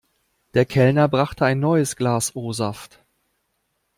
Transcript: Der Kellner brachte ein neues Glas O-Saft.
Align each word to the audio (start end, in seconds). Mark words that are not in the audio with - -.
Der 0.55 0.65
Kellner 0.65 1.07
brachte 1.07 1.45
ein 1.45 1.59
neues 1.59 1.95
Glas 1.95 2.35
O-Saft. 2.35 3.03